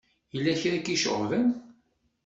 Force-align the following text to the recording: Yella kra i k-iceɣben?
Yella 0.33 0.53
kra 0.61 0.75
i 0.77 0.79
k-iceɣben? 0.85 1.47